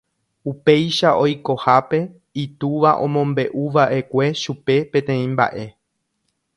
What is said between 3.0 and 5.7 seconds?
omombe'uva'ekue chupe peteĩ mba'e.